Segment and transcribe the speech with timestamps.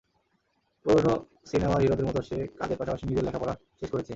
[0.85, 1.13] পুরোনো
[1.45, 4.09] সিনেমার হিরোদের মতো সে, কাজের পাশাপাশি নিজের লেখাপড়া শেষ করেছে।